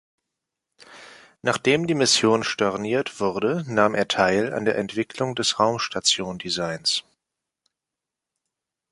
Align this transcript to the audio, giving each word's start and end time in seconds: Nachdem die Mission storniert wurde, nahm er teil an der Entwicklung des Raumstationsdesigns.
Nachdem 1.43 1.85
die 1.85 1.93
Mission 1.93 2.43
storniert 2.43 3.19
wurde, 3.19 3.63
nahm 3.67 3.93
er 3.93 4.07
teil 4.07 4.51
an 4.51 4.65
der 4.65 4.75
Entwicklung 4.75 5.35
des 5.35 5.59
Raumstationsdesigns. 5.59 7.03